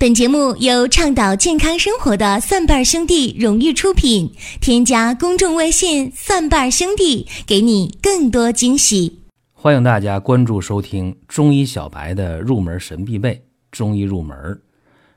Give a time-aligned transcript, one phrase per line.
[0.00, 4.32] 本节目由倡导健康生活的蒜瓣兄弟荣誉出品。
[4.58, 9.20] 添加公众微信“蒜瓣兄弟”，给你更多惊喜。
[9.52, 13.34] 欢迎大家关注收听中医小白的入门神必备
[13.70, 14.34] 《中医入门》，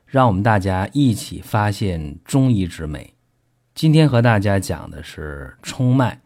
[0.04, 3.14] 让我们大家一起发现中医之美。
[3.74, 6.20] 今天和大家讲的是冲脉，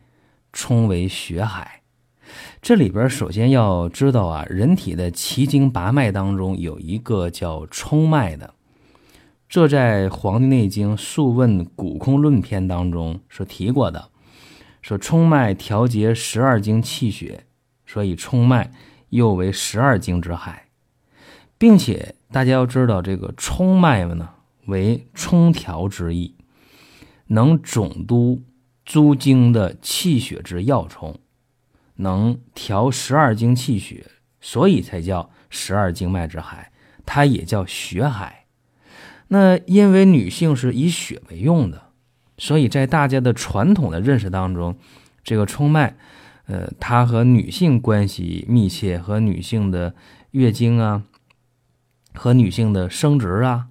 [0.53, 1.83] 冲为血海。
[2.61, 8.55] 这里边首先要知道啊，人体的奇经八脉当中有一个叫冲脉的，
[9.49, 14.11] 这在《黄帝内经·素问·古空论篇》当中是提过的，
[14.83, 17.45] 说冲脉调节十二经气血，
[17.87, 18.71] 所以冲脉
[19.11, 20.69] 又为十二经之海，
[21.57, 24.29] 并且大家要知道这个冲脉呢
[24.67, 26.35] 为冲调之意，
[27.29, 28.43] 能总督
[28.85, 31.19] 诸经的气血之要冲。
[31.99, 34.05] 能调十二经气血，
[34.41, 36.73] 所以才叫十二经脉之海，
[37.07, 38.47] 它也叫血海。
[39.29, 41.91] 那因为女性是以血为用的，
[42.39, 44.77] 所以在大家的传统的认识当中，
[45.23, 45.97] 这个冲脉，
[46.47, 49.95] 呃，它和女性关系密切，和女性的
[50.31, 51.03] 月经啊，
[52.15, 53.67] 和女性的生殖啊，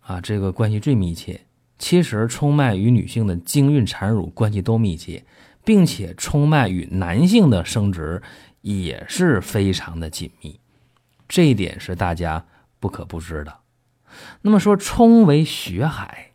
[0.00, 1.42] 啊，这个关系最密切。
[1.78, 5.24] 其实冲脉与女性的经孕产乳关系都密切。
[5.64, 8.22] 并且冲脉与男性的生殖
[8.60, 10.58] 也是非常的紧密，
[11.28, 12.44] 这一点是大家
[12.80, 13.58] 不可不知的。
[14.42, 16.32] 那么说冲为血海，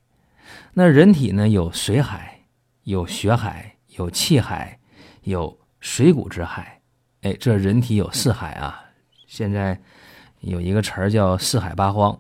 [0.73, 2.41] 那人体呢有水海、
[2.83, 4.79] 有血海、有气海、
[5.23, 6.81] 有水谷之海，
[7.21, 8.83] 哎，这人体有四海啊。
[9.27, 9.79] 现在
[10.39, 12.17] 有一个词儿叫四海八荒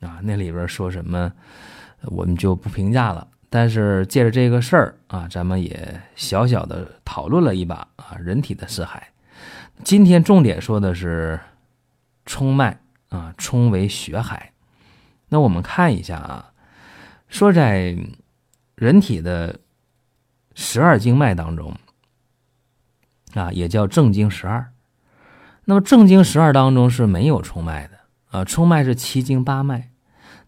[0.00, 1.32] 啊，那里边说什么
[2.02, 3.26] 我们就不评价了。
[3.54, 9.10] 但是借着这个事儿啊，咱们也小小的讨论了一把啊，人体的四海。
[9.84, 11.38] 今天重点说的是
[12.26, 14.50] 冲脉啊，冲为血海。
[15.28, 16.50] 那我们看一下啊，
[17.28, 17.96] 说在
[18.74, 19.60] 人体的
[20.56, 21.76] 十二经脉当中
[23.34, 24.72] 啊，也叫正经十二。
[25.66, 27.98] 那么正经十二当中是没有冲脉的
[28.32, 29.90] 啊，冲脉是七经八脉，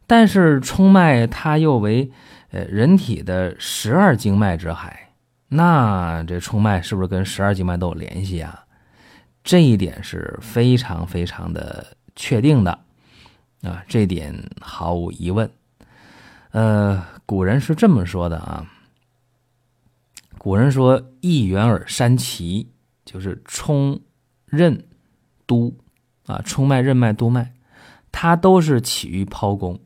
[0.09, 2.11] 但是冲脉它又为。
[2.57, 5.11] 呃，人体的十二经脉之海，
[5.47, 8.65] 那这冲脉是不是跟十二经脉都有联系啊？
[9.45, 12.71] 这一点是非常非常的确定的
[13.61, 15.47] 啊，这点毫无疑问。
[16.53, 18.65] 呃，古人是这么说的啊，
[20.39, 22.67] 古人说“一元耳三奇”，
[23.05, 24.01] 就是冲、
[24.47, 24.83] 任、
[25.47, 25.77] 督
[26.25, 27.53] 啊，冲脉、任脉、督脉，
[28.11, 29.79] 它都是起于剖宫。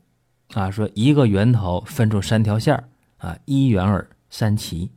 [0.54, 2.82] 啊，说一个源头分出三条线
[3.18, 4.90] 啊，一元耳三奇。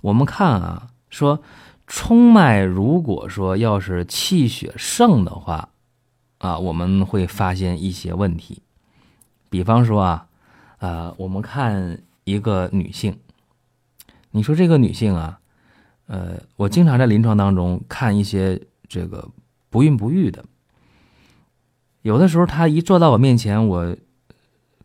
[0.00, 1.40] 我们看啊，说
[1.86, 5.68] 冲脉如果说要是气血盛的话，
[6.38, 8.60] 啊，我们会发现一些问题。
[9.48, 10.26] 比方说啊，
[10.78, 13.16] 啊，我们看一个女性，
[14.32, 15.38] 你说这个女性啊，
[16.06, 19.28] 呃，我经常在临床当中看一些这个
[19.68, 20.44] 不孕不育的，
[22.02, 23.96] 有的时候她一坐到我面前，我。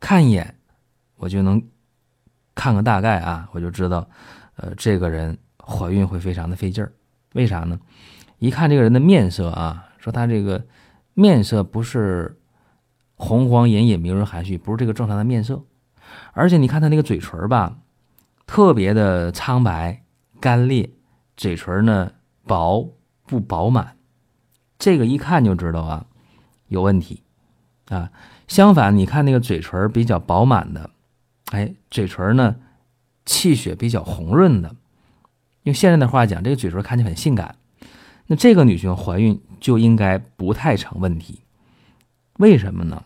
[0.05, 0.55] 看一眼，
[1.15, 1.59] 我就能
[2.53, 4.07] 看个大概啊，我就知道，
[4.55, 6.93] 呃，这个人怀孕会非常的费劲儿。
[7.33, 7.79] 为啥呢？
[8.37, 10.63] 一看这个人的面色啊，说他这个
[11.15, 12.39] 面色不是
[13.15, 15.63] 红黄隐隐、明润含蓄，不是这个正常的面色。
[16.33, 17.79] 而且你看他那个嘴唇吧，
[18.45, 20.03] 特别的苍白、
[20.39, 20.87] 干裂，
[21.35, 22.11] 嘴唇呢
[22.45, 22.93] 薄
[23.25, 23.97] 不饱满，
[24.77, 26.05] 这个一看就知道啊
[26.67, 27.23] 有问题
[27.87, 28.11] 啊。
[28.47, 30.91] 相反，你看那个嘴唇比较饱满的，
[31.51, 32.55] 哎，嘴唇呢，
[33.25, 34.75] 气血比较红润的，
[35.63, 37.55] 用现在的话讲，这个嘴唇看起来很性感。
[38.27, 41.41] 那这个女性怀孕就应该不太成问题。
[42.37, 43.03] 为什么呢？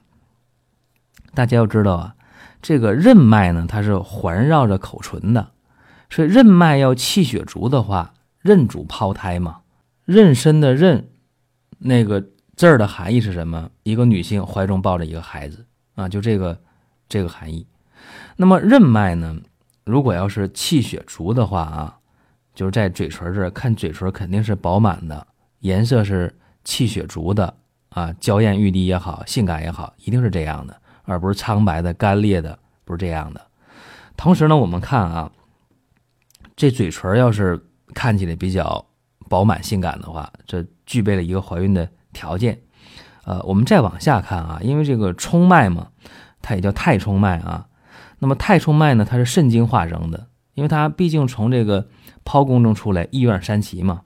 [1.33, 2.15] 大家要知道啊，
[2.61, 5.51] 这个任脉呢，它是环绕着口唇的，
[6.09, 9.61] 所以任脉要气血足的话，任主胞胎嘛，
[10.05, 11.05] 妊娠的妊，
[11.77, 12.25] 那个。
[12.59, 13.71] 字儿的含义是什么？
[13.83, 15.65] 一个女性怀中抱着一个孩子
[15.95, 16.59] 啊，就这个
[17.07, 17.65] 这个含义。
[18.35, 19.33] 那么任脉呢？
[19.85, 21.97] 如果要是气血足的话啊，
[22.53, 25.25] 就是在嘴唇这儿看嘴唇肯定是饱满的，
[25.59, 27.55] 颜色是气血足的
[27.91, 33.39] 啊，娇艳欲滴也好，性感也好，一定是这样的，而不是苍白的、干裂的，不是这样的。
[34.17, 35.31] 同时呢，我们看啊，
[36.57, 37.57] 这嘴唇要是
[37.93, 38.85] 看起来比较
[39.29, 41.89] 饱满、性感的话，这具备了一个怀孕的。
[42.13, 42.61] 条件，
[43.23, 45.89] 呃，我们再往下看啊，因为这个冲脉嘛，
[46.41, 47.67] 它也叫太冲脉啊。
[48.19, 51.87] 那么太冲脉呢，它是肾经化生的，因为它毕竟从这个
[52.25, 54.01] 剖宫中出来，一院三奇嘛，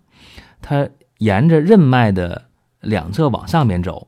[0.62, 2.46] 它沿着任脉的
[2.82, 4.08] 两侧往上面走，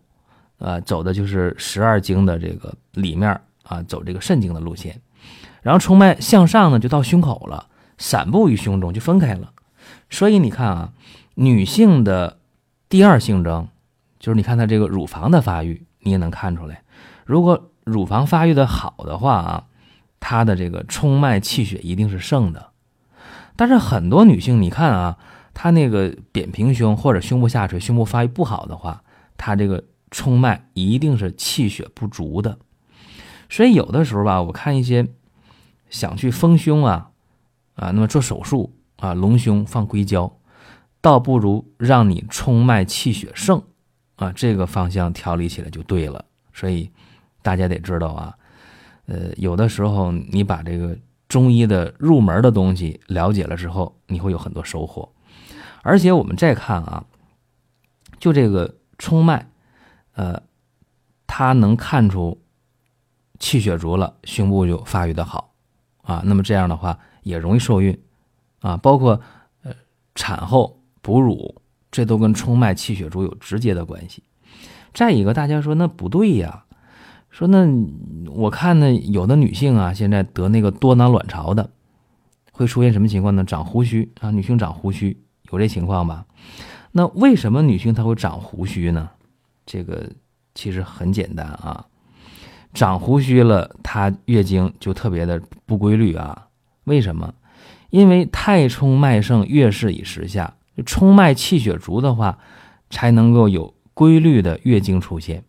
[0.59, 5.01] 呃，走的就是十二经的这个里面啊，走这个肾经的路线。
[5.61, 7.67] 然后冲脉向上呢，就到胸口了，
[7.97, 9.51] 散布于胸中，就分开了。
[10.11, 10.93] 所以你看啊，
[11.33, 12.37] 女性的
[12.87, 13.67] 第二性征，
[14.25, 16.81] 就是你看她这个乳房的发育，你也能看出来。
[17.25, 19.65] 如果乳房发育的好的话啊，
[20.19, 22.71] 她的这个冲脉气血一定是盛的。
[23.55, 25.19] 但是很多女性，你看啊，
[25.53, 29.03] 她那个扁平胸或者胸部下垂、胸部发育不好的话，
[29.37, 32.57] 她这个冲脉一定是气血不足的。
[33.47, 35.07] 所以有的时候吧，我看一些。
[35.87, 37.11] 想去丰胸啊，
[37.75, 40.39] 啊，那么做手术啊，隆胸放硅胶，
[40.99, 43.61] 倒不如让你冲脉气血盛
[44.15, 46.23] 啊，这个方向调理起来就对了。
[46.53, 46.89] 所以
[47.41, 48.37] 大家得知道啊，
[49.07, 50.97] 呃，有的时候你把这个
[51.27, 55.09] 中医的入门的东西了解了之后，你会有很多收获。
[55.83, 57.05] 而且我们再看啊，
[58.19, 59.47] 就这个冲脉，
[60.13, 60.41] 呃，
[61.27, 62.41] 它能看出
[63.39, 65.53] 气血足了，胸部就发育的好。
[66.01, 67.99] 啊，那么这样的话也容易受孕，
[68.59, 69.19] 啊，包括
[69.63, 69.73] 呃
[70.13, 71.59] 产后哺乳，
[71.95, 74.21] 这都跟冲脉气血足有直接的关系。
[74.93, 76.65] 再一个，大家说那不对呀，
[77.29, 77.65] 说那
[78.27, 81.69] 我看呢，有的女性啊，现在得那个多囊卵巢的，
[82.51, 83.45] 会出现什么情况呢？
[83.45, 85.17] 长胡须啊，女性长胡须
[85.53, 86.25] 有这情况吧？
[86.91, 89.09] 那为什么女性她会长胡须呢？
[89.65, 90.11] 这个
[90.53, 91.85] 其实很简单啊。
[92.73, 96.47] 长胡须了，她月经就特别的不规律啊？
[96.83, 97.33] 为什么？
[97.89, 102.39] 因为太冲脉盛，月事以时下，就冲脉气血足的话，
[102.89, 105.43] 才能够有规律的月经出现。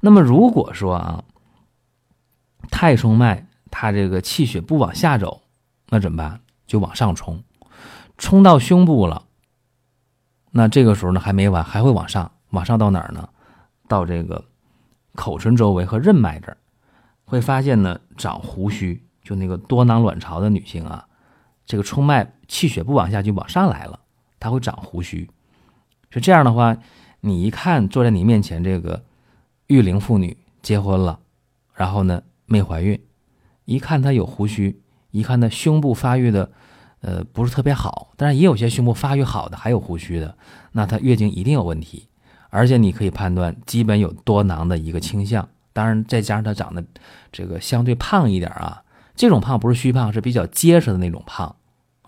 [0.00, 1.24] 那么如果说啊，
[2.70, 5.42] 太冲脉它这个气血不往下走，
[5.88, 6.40] 那怎么办？
[6.66, 7.42] 就往上冲，
[8.16, 9.24] 冲到胸部了。
[10.50, 13.28] 那这个时候呢，还没完，还会往上，往上到哪儿呢？
[13.86, 14.44] 到这个。
[15.14, 16.56] 口唇周围和任脉这儿，
[17.24, 21.08] 会发现呢长胡须，就那个多囊卵巢的女性啊，
[21.66, 23.98] 这个冲脉气血不往下就往上来了，
[24.38, 25.28] 它会长胡须。
[26.10, 26.76] 是这样的话，
[27.20, 29.02] 你一看坐在你面前这个
[29.66, 31.18] 育龄妇女结婚了，
[31.74, 32.98] 然后呢没怀孕，
[33.64, 34.80] 一看她有胡须，
[35.10, 36.50] 一看她胸部发育的
[37.00, 40.36] 呃不是特别好，但是也有些胸部发育好的还有胡须的，
[40.72, 42.08] 那她月经一定有问题。
[42.50, 45.46] 而且你可以判断，基本有多囊的一个倾向。
[45.74, 46.82] 当然，再加上她长得
[47.30, 48.82] 这个相对胖一点啊，
[49.14, 51.54] 这种胖不是虚胖，是比较结实的那种胖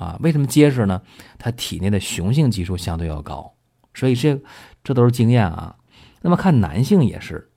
[0.00, 0.18] 啊。
[0.20, 1.02] 为什么结实呢？
[1.38, 3.54] 他体内的雄性激素相对要高，
[3.94, 4.40] 所以这
[4.82, 5.76] 这都是经验啊。
[6.22, 7.50] 那么看男性也是，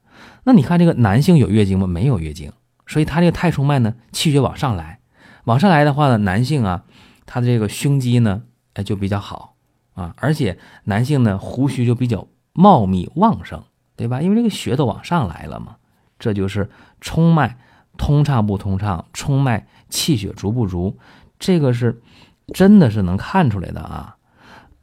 [0.43, 1.87] 那你看这个男性有月经吗？
[1.87, 2.51] 没有月经，
[2.85, 4.99] 所以他这个太冲脉呢，气血往上来，
[5.45, 6.83] 往上来的话呢，男性啊，
[7.25, 8.43] 他的这个胸肌呢，
[8.73, 9.55] 哎就比较好
[9.93, 12.27] 啊，而且男性呢，胡须就比较。
[12.55, 13.63] 茂密旺盛，
[13.95, 14.21] 对吧？
[14.21, 15.77] 因为这个血都往上来了嘛，
[16.19, 16.69] 这就是
[17.01, 17.57] 冲脉
[17.97, 20.99] 通畅不通畅，冲脉气血足不足，
[21.39, 22.03] 这个是
[22.47, 24.17] 真的是能看出来的啊。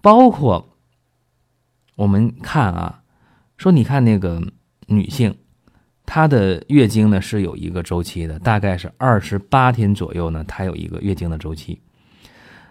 [0.00, 0.76] 包括
[1.96, 3.02] 我们看啊，
[3.56, 4.42] 说你看那个
[4.86, 5.36] 女性，
[6.06, 11.82] 她的月经呢是有一个周期的，大概是二十八天左右呢，她有一个月经的周期。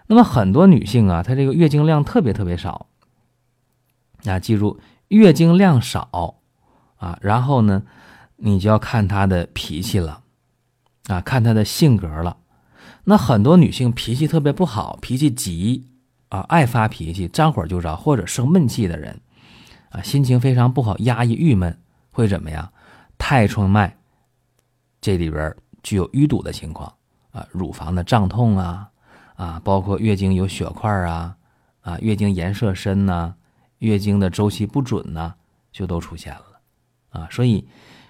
[0.08, 2.88] 那么很多女性啊，她这个月经量特别特别少。
[4.26, 6.42] 啊，记住，月经量少
[6.98, 7.84] 啊，然后呢，
[8.36, 10.24] 你就要看她的脾气了，
[11.08, 12.36] 啊，看她的性格了。
[13.10, 15.88] 那很多女性脾气特别不好，脾气急
[16.30, 19.20] 啊，爱发脾气，张火就着，或者生闷气的人，
[19.90, 21.76] 啊，心情非常不好，压抑郁闷，
[22.12, 22.72] 会怎么样？
[23.18, 23.98] 太冲脉
[25.02, 26.94] 这里边具有淤堵的情况
[27.32, 28.88] 啊，乳房的胀痛啊，
[29.34, 31.36] 啊，包括月经有血块啊，
[31.82, 33.34] 啊，月经颜色深呐。
[33.80, 35.34] 月经的周期不准呐，
[35.72, 36.62] 就都出现了，
[37.10, 37.68] 啊，所以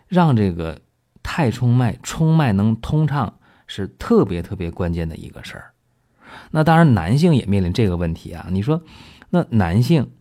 [0.09, 0.81] 让这个
[1.23, 3.35] 太冲脉冲脉能通畅
[3.69, 5.71] 是特别特别关键的一个事儿。
[6.49, 8.47] 那当然，男性也面临这个问题啊。
[8.49, 8.81] 你说，
[9.29, 10.11] 那男性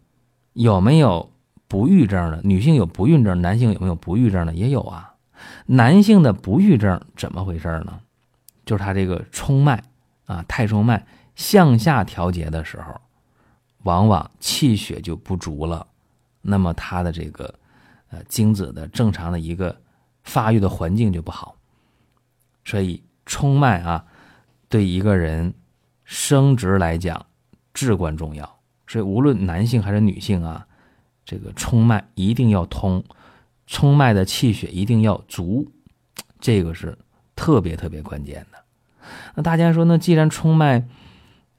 [0.52, 1.32] 有没有
[1.66, 2.40] 不育症的？
[2.44, 4.54] 女性有不孕症，男性有没有不育症的？
[4.54, 5.14] 也有啊。
[5.66, 7.98] 男性的不育症怎么回事呢？
[8.66, 9.82] 就是他这个冲脉
[10.26, 13.00] 啊，太冲脉向下调节的时候。
[13.84, 15.86] 往往气血就不足了，
[16.42, 17.54] 那么他的这个
[18.10, 19.80] 呃精子的正常的一个
[20.24, 21.54] 发育的环境就不好，
[22.64, 24.06] 所以冲脉啊
[24.68, 25.52] 对一个人
[26.02, 27.26] 生殖来讲
[27.74, 28.58] 至关重要。
[28.86, 30.66] 所以无论男性还是女性啊，
[31.24, 33.04] 这个冲脉一定要通，
[33.66, 35.70] 冲脉的气血一定要足，
[36.40, 36.96] 这个是
[37.36, 38.58] 特别特别关键的。
[39.34, 40.88] 那大家说，那既然冲脉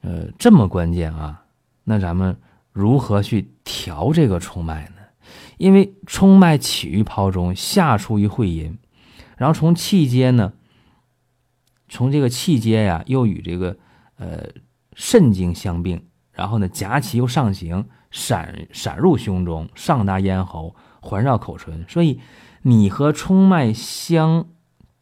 [0.00, 1.44] 呃这么关键啊？
[1.84, 2.36] 那咱们
[2.72, 4.96] 如何去调这个冲脉呢？
[5.56, 8.76] 因为冲脉起于胞中，下出于会阴，
[9.36, 10.52] 然后从气间呢，
[11.90, 13.76] 从这个气街呀，又与这个
[14.16, 14.48] 呃
[14.94, 21.84] 肾经相并，然后呢夹脐又上行，闪闪入胸中，上达咽喉，环绕口唇。
[21.86, 22.18] 所以
[22.62, 24.46] 你和冲脉相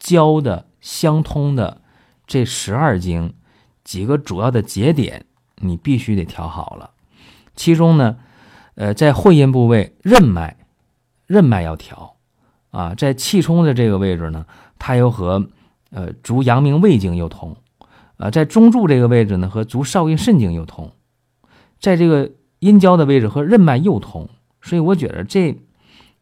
[0.01, 1.83] 交的、相通的
[2.27, 3.35] 这十二经
[3.85, 5.27] 几个主要的节点，
[5.59, 6.91] 你必须得调好了。
[7.55, 8.17] 其中呢。
[8.81, 10.57] 呃，在会阴部位，任脉，
[11.27, 12.15] 任脉要调，
[12.71, 14.47] 啊，在气冲的这个位置呢，
[14.79, 15.49] 它又和
[15.91, 17.57] 呃足阳明胃经又通，
[18.17, 20.93] 啊，在中柱这个位置呢，和足少阴肾经又通，
[21.81, 24.29] 在这个阴交的位置和任脉又通，
[24.61, 25.57] 所以我觉得这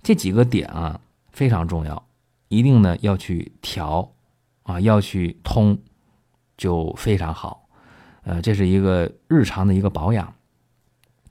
[0.02, 1.00] 这几个点啊
[1.32, 2.06] 非常重要，
[2.49, 4.12] 一定呢要去调，
[4.62, 5.78] 啊，要去通，
[6.56, 7.68] 就非常好，
[8.23, 10.32] 呃，这是一个日常的一个保养。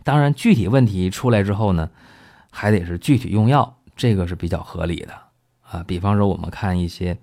[0.03, 1.89] 当然，具体问题出来之后呢，
[2.51, 5.13] 还得是具体用药，这个是比较合理的
[5.61, 5.83] 啊。
[5.87, 7.17] 比方说，我们看一些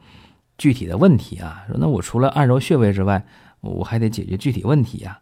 [0.63, 3.25] 具体的问题啊，说那我除了按揉穴位之外，
[3.63, 5.19] 我还得解决具体问题呀。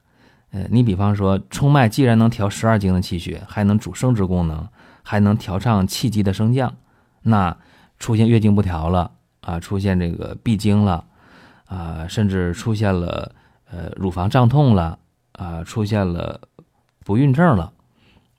[0.50, 4.68] 呃，你比方说，冲脉既然能调十二经的气血，还能主生殖功能，
[5.02, 6.76] 还能调畅气机的升降，
[7.22, 7.56] 那
[7.98, 11.06] 出现月经不调了啊，出现这个闭经了
[11.64, 13.34] 啊，甚至出现了
[13.70, 14.98] 呃乳房胀痛了
[15.32, 16.42] 啊，出现了。
[17.02, 17.72] 不孕症了，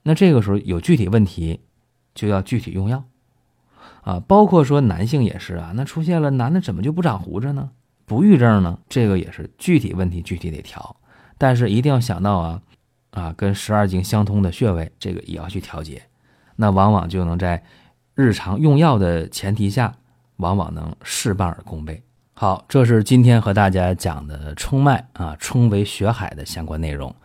[0.03, 1.61] 那这个时候有具体问题，
[2.13, 3.03] 就要具体用药，
[4.01, 7.69] 啊，包括说男性也是啊，那出现了男的怎么就不长胡子呢？
[8.05, 8.77] 不育症呢？
[8.89, 10.97] 这个也是具体问题，具体得调，
[11.37, 12.61] 但是一定要想到啊，
[13.11, 16.01] 啊，跟十二经相通的穴位，这个也要去调节，
[16.57, 17.63] 那往往就能在
[18.13, 19.93] 日常用药的前提下，
[20.37, 22.03] 往往能事半而功倍。
[22.33, 27.15] 好，这是今天和大家讲的冲脉啊，冲为血海的相关内容。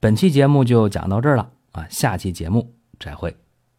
[0.00, 3.43] 本期节目就讲到这儿了啊，下期节目再会。